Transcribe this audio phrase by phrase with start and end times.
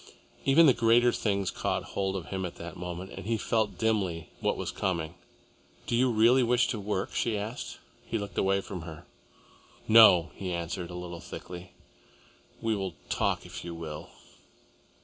[0.45, 4.29] Even the greater things caught hold of him in that moment, and he felt dimly
[4.39, 5.13] what was coming.
[5.85, 7.77] "Do you really wish to work?" she asked.
[8.03, 9.05] He looked away from her.
[9.87, 11.73] "No!" he answered, a little thickly.
[12.63, 14.09] "We will talk, if you will."